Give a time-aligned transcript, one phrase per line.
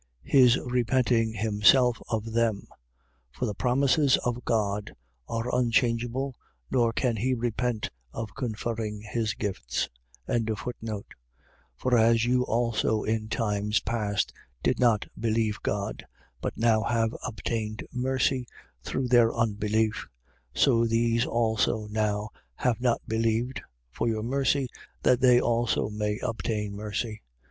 [0.23, 2.65] .his repenting himself of them;
[3.29, 4.95] for the promises of God
[5.27, 6.33] are unchangeable,
[6.71, 9.89] nor can he repent of conferring his gifts.
[10.27, 11.03] 11:30.
[11.77, 14.33] For as you also in times past
[14.63, 16.03] did not believe God,
[16.41, 18.47] but now have obtained mercy,
[18.81, 20.07] through their unbelief:
[20.55, 20.59] 11:31.
[20.61, 23.61] So these also now have not believed,
[23.91, 24.67] for your mercy,
[25.03, 27.21] that they also may obtain mercy.